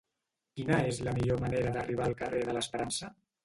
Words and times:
Quina 0.59 0.79
és 0.93 1.03
la 1.09 1.13
millor 1.19 1.39
manera 1.45 1.77
d'arribar 1.77 2.07
al 2.11 2.19
carrer 2.25 2.43
de 2.51 2.59
l'Esperança? 2.61 3.17